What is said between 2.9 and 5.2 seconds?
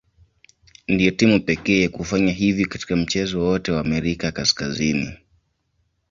mchezo wowote wa Amerika Kaskazini.